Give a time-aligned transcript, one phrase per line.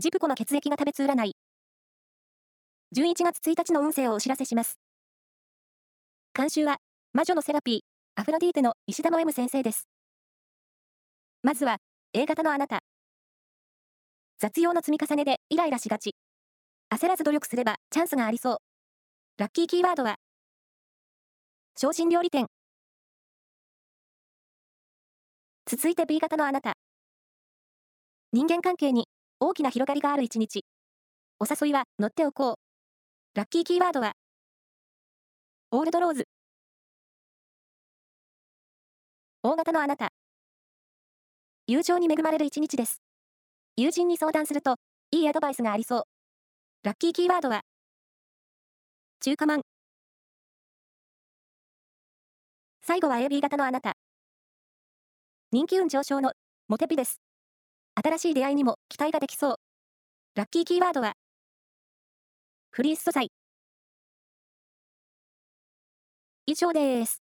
[0.00, 1.34] ジプコの血液が食べつ占い。
[2.96, 4.78] 11月1日の運勢をお知らせします。
[6.32, 6.76] 監修は、
[7.12, 7.80] 魔女のセラピー、
[8.14, 9.88] アフロディーテの石田の M 先生です。
[11.42, 11.78] まずは、
[12.12, 12.78] A 型のあなた。
[14.38, 16.14] 雑用の積み重ねでイライラしがち。
[16.94, 18.56] 焦らず努力すればチャンスがありそう。
[19.38, 20.14] ラッキーキーワードは、
[21.74, 22.46] 精進料理店。
[25.66, 26.74] 続いて B 型のあなた。
[28.32, 29.08] 人間関係に
[29.40, 30.64] 大きな広がりがある一日。
[31.38, 32.56] お誘いは乗っておこう。
[33.34, 34.14] ラッキーキーワードは、
[35.70, 36.24] オールドローズ。
[39.44, 40.08] 大型のあなた。
[41.68, 43.00] 友情に恵まれる一日です。
[43.76, 44.74] 友人に相談すると、
[45.12, 46.02] いいアドバイスがありそう。
[46.82, 47.60] ラッキーキーワードは、
[49.20, 49.60] 中華マン。
[52.82, 53.92] 最後は AB 型のあなた。
[55.52, 56.32] 人気運上昇の
[56.66, 57.27] モテピです。
[58.00, 59.56] 新しい出会いにも期待ができそう。
[60.36, 61.14] ラッキーキーワードは、
[62.70, 63.32] フリース素材。
[66.46, 67.27] 以上です。